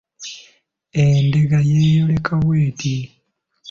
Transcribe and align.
Endeega 1.01 1.59
yeeyoleka 1.71 2.33
bw’eti: 2.43 2.95